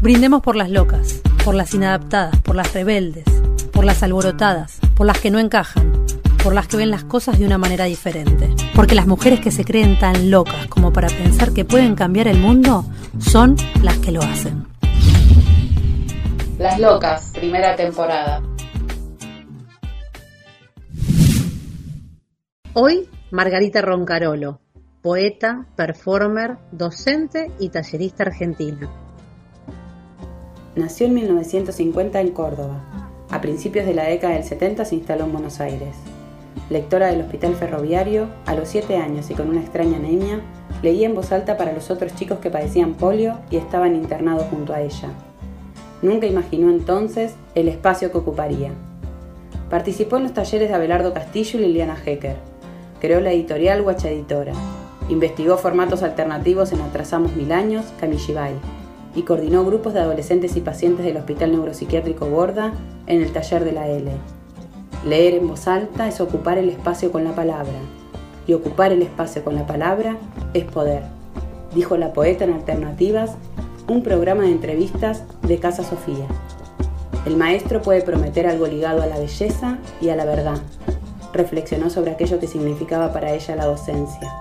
Brindemos 0.00 0.40
por 0.40 0.56
las 0.56 0.70
locas, 0.70 1.20
por 1.44 1.54
las 1.54 1.74
inadaptadas, 1.74 2.40
por 2.40 2.56
las 2.56 2.72
rebeldes, 2.72 3.26
por 3.70 3.84
las 3.84 4.02
alborotadas, 4.02 4.78
por 4.96 5.06
las 5.06 5.20
que 5.20 5.30
no 5.30 5.38
encajan, 5.38 6.06
por 6.42 6.54
las 6.54 6.68
que 6.68 6.78
ven 6.78 6.90
las 6.90 7.04
cosas 7.04 7.38
de 7.38 7.44
una 7.44 7.58
manera 7.58 7.84
diferente. 7.84 8.48
Porque 8.74 8.94
las 8.94 9.06
mujeres 9.06 9.40
que 9.40 9.50
se 9.50 9.62
creen 9.62 9.98
tan 9.98 10.30
locas 10.30 10.68
como 10.68 10.90
para 10.90 11.08
pensar 11.08 11.52
que 11.52 11.66
pueden 11.66 11.96
cambiar 11.96 12.28
el 12.28 12.38
mundo 12.38 12.86
son 13.18 13.56
las 13.82 13.98
que 13.98 14.10
lo 14.10 14.22
hacen. 14.22 14.64
Las 16.58 16.80
locas, 16.80 17.32
primera 17.34 17.76
temporada. 17.76 18.42
Hoy, 22.72 23.06
Margarita 23.32 23.82
Roncarolo, 23.82 24.60
poeta, 25.02 25.66
performer, 25.76 26.56
docente 26.72 27.52
y 27.58 27.68
tallerista 27.68 28.22
argentina. 28.22 28.90
Nació 30.76 31.08
en 31.08 31.14
1950 31.14 32.20
en 32.20 32.30
Córdoba. 32.30 32.84
A 33.28 33.40
principios 33.40 33.86
de 33.86 33.94
la 33.94 34.04
década 34.04 34.34
del 34.34 34.44
70 34.44 34.84
se 34.84 34.94
instaló 34.94 35.24
en 35.24 35.32
Buenos 35.32 35.58
Aires. 35.58 35.96
Lectora 36.68 37.08
del 37.08 37.22
Hospital 37.22 37.56
Ferroviario, 37.56 38.28
a 38.46 38.54
los 38.54 38.68
7 38.68 38.96
años 38.96 39.28
y 39.30 39.34
con 39.34 39.48
una 39.48 39.62
extraña 39.62 39.96
anemia, 39.96 40.40
leía 40.80 41.08
en 41.08 41.16
voz 41.16 41.32
alta 41.32 41.56
para 41.56 41.72
los 41.72 41.90
otros 41.90 42.14
chicos 42.14 42.38
que 42.38 42.50
padecían 42.50 42.94
polio 42.94 43.40
y 43.50 43.56
estaban 43.56 43.96
internados 43.96 44.44
junto 44.48 44.72
a 44.72 44.80
ella. 44.80 45.08
Nunca 46.02 46.28
imaginó 46.28 46.70
entonces 46.70 47.34
el 47.56 47.66
espacio 47.66 48.12
que 48.12 48.18
ocuparía. 48.18 48.70
Participó 49.70 50.18
en 50.18 50.22
los 50.22 50.34
talleres 50.34 50.68
de 50.68 50.74
Abelardo 50.76 51.12
Castillo 51.12 51.58
y 51.58 51.62
Liliana 51.62 51.98
Hecker. 52.06 52.36
Creó 53.00 53.20
la 53.20 53.32
editorial 53.32 53.82
Guacha 53.82 54.08
Editora. 54.08 54.52
Investigó 55.08 55.58
formatos 55.58 56.04
alternativos 56.04 56.70
en 56.70 56.80
Atrasamos 56.80 57.34
Mil 57.34 57.50
Años, 57.50 57.86
Kamishibai 57.98 58.79
y 59.14 59.22
coordinó 59.22 59.64
grupos 59.64 59.94
de 59.94 60.00
adolescentes 60.00 60.56
y 60.56 60.60
pacientes 60.60 61.04
del 61.04 61.16
Hospital 61.16 61.52
Neuropsiquiátrico 61.52 62.26
Borda 62.26 62.72
en 63.06 63.22
el 63.22 63.32
taller 63.32 63.64
de 63.64 63.72
la 63.72 63.88
L. 63.88 64.10
Leer 65.06 65.34
en 65.34 65.48
voz 65.48 65.66
alta 65.66 66.08
es 66.08 66.20
ocupar 66.20 66.58
el 66.58 66.68
espacio 66.68 67.10
con 67.10 67.24
la 67.24 67.34
palabra, 67.34 67.78
y 68.46 68.52
ocupar 68.52 68.92
el 68.92 69.02
espacio 69.02 69.44
con 69.44 69.54
la 69.54 69.66
palabra 69.66 70.16
es 70.54 70.64
poder, 70.64 71.02
dijo 71.74 71.96
la 71.96 72.12
poeta 72.12 72.44
en 72.44 72.52
Alternativas, 72.52 73.36
un 73.88 74.02
programa 74.02 74.42
de 74.42 74.50
entrevistas 74.50 75.24
de 75.42 75.58
Casa 75.58 75.84
Sofía. 75.84 76.26
El 77.26 77.36
maestro 77.36 77.82
puede 77.82 78.02
prometer 78.02 78.46
algo 78.46 78.66
ligado 78.66 79.02
a 79.02 79.06
la 79.06 79.18
belleza 79.18 79.78
y 80.00 80.08
a 80.08 80.16
la 80.16 80.24
verdad. 80.24 80.58
Reflexionó 81.32 81.90
sobre 81.90 82.12
aquello 82.12 82.40
que 82.40 82.46
significaba 82.46 83.12
para 83.12 83.32
ella 83.32 83.56
la 83.56 83.66
docencia. 83.66 84.32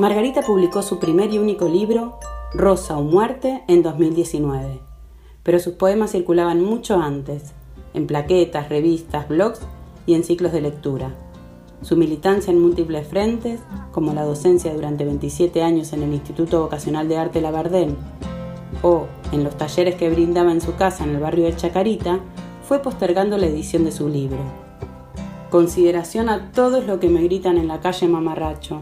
Margarita 0.00 0.40
publicó 0.40 0.80
su 0.80 0.98
primer 0.98 1.30
y 1.30 1.36
único 1.36 1.68
libro, 1.68 2.18
Rosa 2.54 2.96
o 2.96 3.02
Muerte, 3.02 3.62
en 3.68 3.82
2019, 3.82 4.80
pero 5.42 5.58
sus 5.58 5.74
poemas 5.74 6.12
circulaban 6.12 6.64
mucho 6.64 6.96
antes, 7.02 7.52
en 7.92 8.06
plaquetas, 8.06 8.70
revistas, 8.70 9.28
blogs 9.28 9.60
y 10.06 10.14
en 10.14 10.24
ciclos 10.24 10.52
de 10.52 10.62
lectura. 10.62 11.10
Su 11.82 11.98
militancia 11.98 12.50
en 12.50 12.62
múltiples 12.62 13.06
frentes, 13.08 13.60
como 13.92 14.14
la 14.14 14.24
docencia 14.24 14.72
durante 14.72 15.04
27 15.04 15.62
años 15.62 15.92
en 15.92 16.02
el 16.02 16.14
Instituto 16.14 16.62
Vocacional 16.62 17.06
de 17.06 17.18
Arte 17.18 17.42
Labardén 17.42 17.94
o 18.80 19.04
en 19.32 19.44
los 19.44 19.58
talleres 19.58 19.96
que 19.96 20.08
brindaba 20.08 20.50
en 20.50 20.62
su 20.62 20.76
casa 20.76 21.04
en 21.04 21.10
el 21.10 21.20
barrio 21.20 21.44
de 21.44 21.56
Chacarita, 21.56 22.20
fue 22.66 22.78
postergando 22.78 23.36
la 23.36 23.48
edición 23.48 23.84
de 23.84 23.92
su 23.92 24.08
libro. 24.08 24.40
Consideración 25.50 26.30
a 26.30 26.52
todos 26.52 26.86
los 26.86 27.00
que 27.00 27.10
me 27.10 27.22
gritan 27.22 27.58
en 27.58 27.68
la 27.68 27.80
calle 27.80 28.08
mamarracho, 28.08 28.80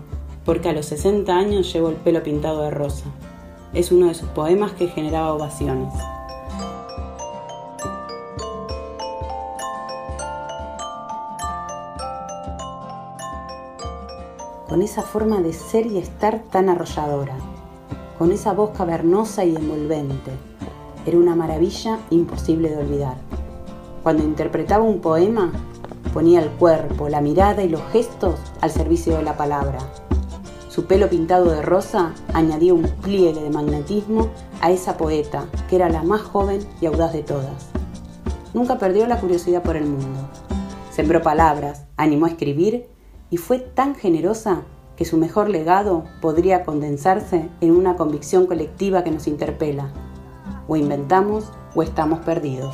porque 0.48 0.70
a 0.70 0.72
los 0.72 0.86
60 0.86 1.30
años 1.36 1.70
llevo 1.74 1.90
el 1.90 1.96
pelo 1.96 2.22
pintado 2.22 2.62
de 2.62 2.70
rosa. 2.70 3.04
Es 3.74 3.92
uno 3.92 4.06
de 4.06 4.14
sus 4.14 4.30
poemas 4.30 4.72
que 4.72 4.88
generaba 4.88 5.34
ovaciones. 5.34 5.92
Con 14.66 14.80
esa 14.80 15.02
forma 15.02 15.42
de 15.42 15.52
ser 15.52 15.84
y 15.84 15.98
estar 15.98 16.38
tan 16.50 16.70
arrolladora, 16.70 17.36
con 18.18 18.32
esa 18.32 18.54
voz 18.54 18.70
cavernosa 18.70 19.44
y 19.44 19.54
envolvente, 19.54 20.30
era 21.04 21.18
una 21.18 21.36
maravilla 21.36 21.98
imposible 22.08 22.70
de 22.70 22.78
olvidar. 22.78 23.16
Cuando 24.02 24.24
interpretaba 24.24 24.82
un 24.82 25.02
poema, 25.02 25.52
ponía 26.14 26.40
el 26.40 26.48
cuerpo, 26.48 27.10
la 27.10 27.20
mirada 27.20 27.62
y 27.62 27.68
los 27.68 27.82
gestos 27.92 28.36
al 28.62 28.70
servicio 28.70 29.14
de 29.14 29.22
la 29.24 29.36
palabra, 29.36 29.80
su 30.78 30.84
pelo 30.84 31.10
pintado 31.10 31.50
de 31.50 31.60
rosa 31.60 32.14
añadía 32.34 32.72
un 32.72 32.84
pliegue 33.02 33.40
de 33.40 33.50
magnetismo 33.50 34.30
a 34.60 34.70
esa 34.70 34.96
poeta, 34.96 35.46
que 35.68 35.74
era 35.74 35.88
la 35.88 36.04
más 36.04 36.20
joven 36.20 36.60
y 36.80 36.86
audaz 36.86 37.12
de 37.12 37.24
todas. 37.24 37.66
Nunca 38.54 38.78
perdió 38.78 39.04
la 39.08 39.18
curiosidad 39.18 39.64
por 39.64 39.76
el 39.76 39.86
mundo. 39.86 40.28
Sembró 40.92 41.20
palabras, 41.20 41.86
animó 41.96 42.26
a 42.26 42.28
escribir 42.28 42.86
y 43.28 43.38
fue 43.38 43.58
tan 43.58 43.96
generosa 43.96 44.62
que 44.94 45.04
su 45.04 45.16
mejor 45.16 45.48
legado 45.48 46.04
podría 46.20 46.62
condensarse 46.62 47.48
en 47.60 47.72
una 47.72 47.96
convicción 47.96 48.46
colectiva 48.46 49.02
que 49.02 49.10
nos 49.10 49.26
interpela. 49.26 49.90
O 50.68 50.76
inventamos 50.76 51.50
o 51.74 51.82
estamos 51.82 52.20
perdidos. 52.20 52.72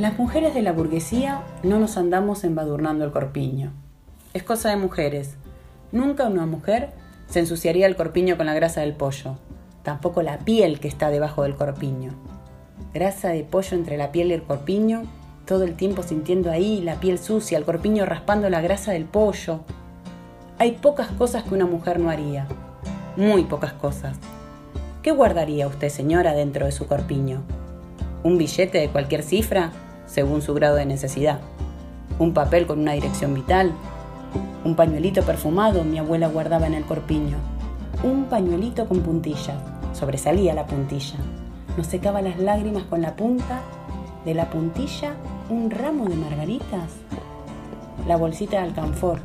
Las 0.00 0.18
mujeres 0.18 0.54
de 0.54 0.62
la 0.62 0.72
burguesía 0.72 1.42
no 1.62 1.78
nos 1.78 1.98
andamos 1.98 2.42
embadurnando 2.44 3.04
el 3.04 3.10
corpiño. 3.10 3.74
Es 4.32 4.42
cosa 4.42 4.70
de 4.70 4.76
mujeres. 4.76 5.34
Nunca 5.92 6.26
una 6.26 6.46
mujer 6.46 6.88
se 7.28 7.40
ensuciaría 7.40 7.86
el 7.86 7.96
corpiño 7.96 8.38
con 8.38 8.46
la 8.46 8.54
grasa 8.54 8.80
del 8.80 8.94
pollo, 8.94 9.36
tampoco 9.82 10.22
la 10.22 10.38
piel 10.38 10.80
que 10.80 10.88
está 10.88 11.10
debajo 11.10 11.42
del 11.42 11.54
corpiño. 11.54 12.14
Grasa 12.94 13.28
de 13.28 13.44
pollo 13.44 13.76
entre 13.76 13.98
la 13.98 14.10
piel 14.10 14.30
y 14.30 14.32
el 14.32 14.42
corpiño, 14.42 15.02
todo 15.44 15.64
el 15.64 15.74
tiempo 15.74 16.02
sintiendo 16.02 16.50
ahí 16.50 16.80
la 16.80 16.94
piel 16.94 17.18
sucia, 17.18 17.58
el 17.58 17.66
corpiño 17.66 18.06
raspando 18.06 18.48
la 18.48 18.62
grasa 18.62 18.92
del 18.92 19.04
pollo. 19.04 19.60
Hay 20.56 20.78
pocas 20.80 21.08
cosas 21.08 21.42
que 21.42 21.52
una 21.52 21.66
mujer 21.66 22.00
no 22.00 22.08
haría, 22.08 22.46
muy 23.18 23.44
pocas 23.44 23.74
cosas. 23.74 24.16
¿Qué 25.02 25.10
guardaría 25.10 25.68
usted, 25.68 25.90
señora, 25.90 26.32
dentro 26.32 26.64
de 26.64 26.72
su 26.72 26.86
corpiño? 26.86 27.42
¿Un 28.22 28.38
billete 28.38 28.78
de 28.78 28.88
cualquier 28.88 29.22
cifra? 29.22 29.72
Según 30.10 30.42
su 30.42 30.54
grado 30.54 30.76
de 30.76 30.86
necesidad. 30.86 31.40
Un 32.18 32.34
papel 32.34 32.66
con 32.66 32.80
una 32.80 32.92
dirección 32.92 33.32
vital. 33.34 33.72
Un 34.64 34.74
pañuelito 34.74 35.22
perfumado 35.22 35.84
mi 35.84 35.98
abuela 35.98 36.28
guardaba 36.28 36.66
en 36.66 36.74
el 36.74 36.84
corpiño. 36.84 37.36
Un 38.02 38.24
pañuelito 38.24 38.86
con 38.86 39.00
puntillas. 39.00 39.56
Sobresalía 39.92 40.54
la 40.54 40.66
puntilla. 40.66 41.16
Nos 41.76 41.86
secaba 41.86 42.22
las 42.22 42.38
lágrimas 42.38 42.84
con 42.84 43.02
la 43.02 43.14
punta. 43.14 43.60
De 44.24 44.34
la 44.34 44.50
puntilla, 44.50 45.14
un 45.48 45.70
ramo 45.70 46.06
de 46.08 46.16
margaritas. 46.16 46.90
La 48.06 48.16
bolsita 48.16 48.58
de 48.58 48.64
alcanfor, 48.64 49.20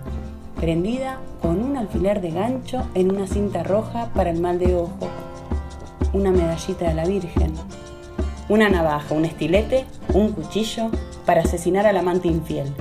prendida 0.60 1.20
con 1.42 1.62
un 1.62 1.76
alfiler 1.76 2.22
de 2.22 2.32
gancho 2.32 2.84
en 2.94 3.12
una 3.12 3.28
cinta 3.28 3.64
roja 3.64 4.10
para 4.14 4.30
el 4.30 4.40
mal 4.40 4.60
de 4.60 4.76
ojo. 4.76 5.10
Una 6.14 6.32
medallita 6.32 6.88
de 6.88 6.94
la 6.94 7.06
Virgen, 7.06 7.54
una 8.48 8.70
navaja, 8.70 9.14
un 9.14 9.26
estilete, 9.26 9.86
un 10.16 10.32
cuchillo 10.32 10.90
para 11.26 11.42
asesinar 11.42 11.86
al 11.86 11.98
amante 11.98 12.30
infiel. 12.30 12.74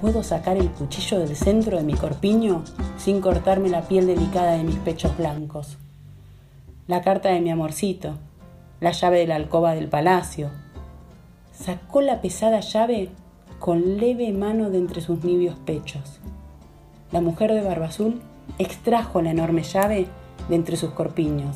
¿Puedo 0.00 0.22
sacar 0.22 0.56
el 0.56 0.70
cuchillo 0.70 1.18
del 1.18 1.36
centro 1.36 1.76
de 1.76 1.84
mi 1.84 1.92
corpiño 1.92 2.64
sin 2.96 3.20
cortarme 3.20 3.68
la 3.68 3.82
piel 3.82 4.06
delicada 4.06 4.52
de 4.52 4.64
mis 4.64 4.76
pechos 4.76 5.14
blancos? 5.18 5.76
La 6.86 7.02
carta 7.02 7.28
de 7.28 7.40
mi 7.40 7.50
amorcito, 7.50 8.14
la 8.80 8.92
llave 8.92 9.18
de 9.18 9.26
la 9.26 9.34
alcoba 9.34 9.74
del 9.74 9.88
palacio. 9.88 10.50
Sacó 11.52 12.00
la 12.00 12.22
pesada 12.22 12.60
llave 12.60 13.10
con 13.58 13.98
leve 13.98 14.32
mano 14.32 14.70
de 14.70 14.78
entre 14.78 15.02
sus 15.02 15.24
nibios 15.24 15.56
pechos. 15.56 16.20
La 17.12 17.20
mujer 17.20 17.52
de 17.52 17.60
barba 17.60 17.86
azul 17.86 18.22
extrajo 18.58 19.20
la 19.20 19.32
enorme 19.32 19.62
llave 19.62 20.06
de 20.48 20.54
entre 20.54 20.78
sus 20.78 20.92
corpiños. 20.92 21.54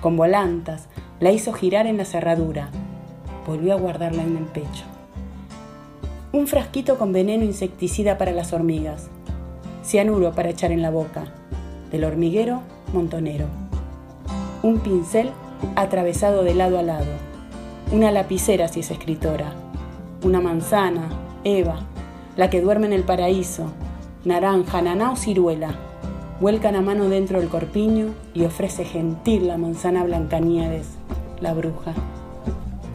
Con 0.00 0.16
volantas, 0.16 0.86
la 1.18 1.32
hizo 1.32 1.52
girar 1.52 1.88
en 1.88 1.96
la 1.96 2.04
cerradura. 2.04 2.70
Volvió 3.48 3.72
a 3.72 3.76
guardarla 3.76 4.22
en 4.22 4.36
el 4.36 4.44
pecho. 4.44 4.84
Un 6.32 6.46
frasquito 6.46 6.98
con 6.98 7.14
veneno 7.14 7.44
insecticida 7.44 8.18
para 8.18 8.32
las 8.32 8.52
hormigas. 8.52 9.08
Cianuro 9.82 10.32
para 10.32 10.50
echar 10.50 10.70
en 10.70 10.82
la 10.82 10.90
boca. 10.90 11.24
Del 11.90 12.04
hormiguero, 12.04 12.60
montonero. 12.92 13.46
Un 14.62 14.80
pincel 14.80 15.30
atravesado 15.76 16.44
de 16.44 16.54
lado 16.54 16.78
a 16.78 16.82
lado. 16.82 17.06
Una 17.90 18.10
lapicera 18.10 18.68
si 18.68 18.80
es 18.80 18.90
escritora. 18.90 19.54
Una 20.22 20.42
manzana, 20.42 21.08
Eva, 21.42 21.86
la 22.36 22.50
que 22.50 22.60
duerme 22.60 22.86
en 22.88 22.92
el 22.92 23.04
paraíso. 23.04 23.72
Naranja, 24.26 24.82
naná 24.82 25.12
o 25.12 25.16
ciruela. 25.16 25.74
Vuelcan 26.38 26.76
a 26.76 26.82
mano 26.82 27.08
dentro 27.08 27.40
del 27.40 27.48
corpiño 27.48 28.08
y 28.34 28.44
ofrece 28.44 28.84
gentil 28.84 29.48
la 29.48 29.56
manzana 29.56 30.04
Blancanieves 30.04 30.98
la 31.40 31.54
bruja. 31.54 31.94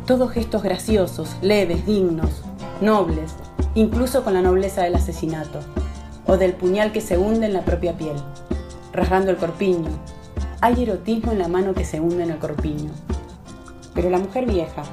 Todos 0.06 0.32
gestos 0.32 0.64
graciosos, 0.64 1.38
leves, 1.42 1.86
dignos, 1.86 2.44
nobles, 2.82 3.36
incluso 3.74 4.26
con 4.26 4.34
la 4.34 4.42
nobleza 4.42 4.84
del 4.84 4.96
asesinato, 4.96 5.62
o 6.26 6.36
del 6.36 6.52
puñal 6.52 6.92
que 6.92 7.00
se 7.00 7.18
hunde 7.18 7.46
en 7.46 7.54
la 7.54 7.64
propia 7.64 7.94
piel, 7.94 8.18
rasgando 8.92 9.32
el 9.32 9.38
corpiño. 9.38 9.88
Hay 10.60 10.84
erotismo 10.84 11.32
en 11.32 11.40
la 11.40 11.48
mano 11.48 11.74
que 11.74 11.86
se 11.86 12.02
hunde 12.02 12.22
en 12.22 12.32
el 12.32 12.38
corpiño. 12.38 12.92
Pero 13.94 14.10
la 14.10 14.20
mujer 14.20 14.46
vieja, 14.46 14.84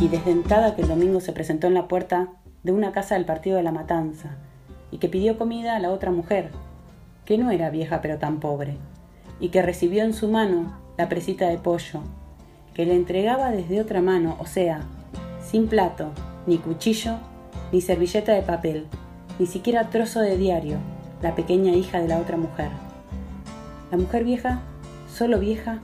y 0.00 0.08
desdentada 0.08 0.74
que 0.74 0.80
el 0.80 0.88
domingo 0.88 1.20
se 1.20 1.34
presentó 1.34 1.66
en 1.66 1.74
la 1.74 1.86
puerta 1.86 2.28
de 2.62 2.72
una 2.72 2.92
casa 2.92 3.16
del 3.16 3.26
partido 3.26 3.58
de 3.58 3.64
la 3.64 3.72
Matanza, 3.72 4.30
y 4.90 4.96
que 4.96 5.10
pidió 5.10 5.36
comida 5.36 5.76
a 5.76 5.78
la 5.78 5.90
otra 5.90 6.10
mujer, 6.10 6.52
que 7.26 7.36
no 7.36 7.50
era 7.50 7.68
vieja 7.68 8.00
pero 8.00 8.16
tan 8.16 8.40
pobre, 8.40 8.78
y 9.40 9.50
que 9.50 9.60
recibió 9.60 10.04
en 10.04 10.14
su 10.14 10.28
mano 10.28 10.72
la 10.96 11.10
presita 11.10 11.48
de 11.48 11.58
pollo, 11.58 12.00
que 12.74 12.84
le 12.84 12.96
entregaba 12.96 13.50
desde 13.50 13.80
otra 13.80 14.02
mano, 14.02 14.36
o 14.40 14.46
sea, 14.46 14.82
sin 15.40 15.68
plato, 15.68 16.10
ni 16.46 16.58
cuchillo, 16.58 17.14
ni 17.72 17.80
servilleta 17.80 18.32
de 18.32 18.42
papel, 18.42 18.86
ni 19.38 19.46
siquiera 19.46 19.90
trozo 19.90 20.20
de 20.20 20.36
diario, 20.36 20.76
la 21.22 21.36
pequeña 21.36 21.72
hija 21.72 22.00
de 22.00 22.08
la 22.08 22.18
otra 22.18 22.36
mujer. 22.36 22.68
La 23.92 23.96
mujer 23.96 24.24
vieja, 24.24 24.60
solo 25.08 25.38
vieja, 25.38 25.78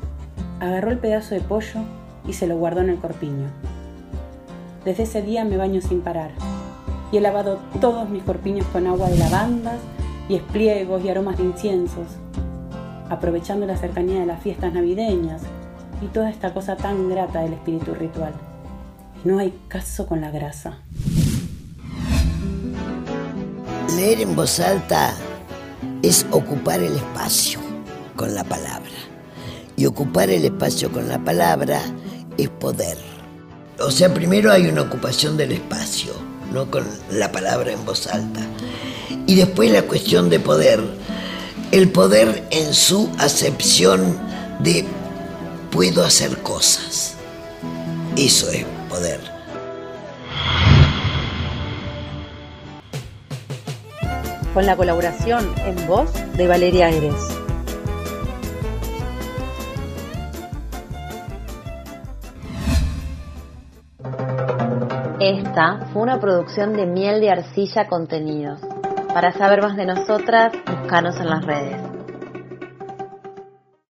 agarró 0.58 0.90
el 0.90 0.98
pedazo 0.98 1.36
de 1.36 1.40
pollo 1.40 1.80
y 2.26 2.32
se 2.32 2.48
lo 2.48 2.56
guardó 2.56 2.80
en 2.80 2.90
el 2.90 2.98
corpiño. 2.98 3.48
Desde 4.84 5.04
ese 5.04 5.22
día 5.22 5.44
me 5.44 5.56
baño 5.56 5.80
sin 5.80 6.00
parar 6.00 6.32
y 7.12 7.18
he 7.18 7.20
lavado 7.20 7.58
todos 7.80 8.08
mis 8.08 8.24
corpiños 8.24 8.66
con 8.66 8.86
agua 8.86 9.08
de 9.08 9.18
lavandas 9.18 9.78
y 10.28 10.34
espliegos 10.34 11.04
y 11.04 11.08
aromas 11.08 11.38
de 11.38 11.44
inciensos, 11.44 12.06
aprovechando 13.08 13.66
la 13.66 13.76
cercanía 13.76 14.20
de 14.20 14.26
las 14.26 14.42
fiestas 14.42 14.72
navideñas 14.72 15.42
y 16.02 16.06
toda 16.06 16.30
esta 16.30 16.54
cosa 16.54 16.76
tan 16.76 17.08
grata 17.08 17.40
del 17.40 17.54
espíritu 17.54 17.94
ritual. 17.94 18.32
Y 19.24 19.28
no 19.28 19.38
hay 19.38 19.54
caso 19.68 20.06
con 20.06 20.20
la 20.20 20.30
grasa. 20.30 20.78
Leer 23.96 24.20
en 24.20 24.34
voz 24.34 24.60
alta 24.60 25.14
es 26.02 26.26
ocupar 26.30 26.80
el 26.80 26.96
espacio 26.96 27.60
con 28.16 28.34
la 28.34 28.44
palabra. 28.44 28.90
Y 29.76 29.86
ocupar 29.86 30.30
el 30.30 30.44
espacio 30.44 30.90
con 30.90 31.08
la 31.08 31.18
palabra 31.18 31.80
es 32.38 32.48
poder. 32.48 32.98
O 33.80 33.90
sea, 33.90 34.12
primero 34.12 34.52
hay 34.52 34.66
una 34.66 34.82
ocupación 34.82 35.36
del 35.36 35.52
espacio, 35.52 36.12
no 36.52 36.70
con 36.70 36.84
la 37.10 37.32
palabra 37.32 37.72
en 37.72 37.84
voz 37.84 38.06
alta. 38.06 38.40
Y 39.26 39.34
después 39.36 39.70
la 39.70 39.82
cuestión 39.82 40.28
de 40.28 40.40
poder. 40.40 40.80
El 41.72 41.90
poder 41.90 42.46
en 42.50 42.74
su 42.74 43.10
acepción 43.18 44.18
de 44.60 44.84
puedo 45.70 46.04
hacer 46.04 46.36
cosas. 46.42 47.16
Eso 48.16 48.50
es 48.50 48.64
poder. 48.88 49.20
Con 54.52 54.66
la 54.66 54.76
colaboración 54.76 55.54
en 55.64 55.86
voz 55.86 56.12
de 56.36 56.48
Valeria 56.48 56.90
Eres. 56.90 57.14
Esta 65.20 65.86
fue 65.92 66.02
una 66.02 66.18
producción 66.18 66.72
de 66.72 66.86
Miel 66.86 67.20
de 67.20 67.30
Arcilla 67.30 67.86
Contenidos. 67.86 68.60
Para 69.12 69.32
saber 69.32 69.62
más 69.62 69.76
de 69.76 69.86
nosotras, 69.86 70.52
búscanos 70.66 71.16
en 71.20 71.30
las 71.30 71.44
redes. 71.44 71.89